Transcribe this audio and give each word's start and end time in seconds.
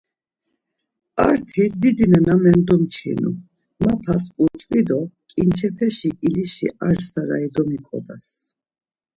Arti 1.27 1.63
didi 1.81 2.05
nena 2.11 2.33
mendumçinu, 2.43 3.29
Mapas 3.83 4.23
utzvi 4.43 4.81
do 4.87 4.99
ǩinçepeşi 5.31 6.09
ilişi 6.27 6.67
ar 6.87 6.97
sarayi 7.09 7.49
domiǩodaz. 7.55 8.25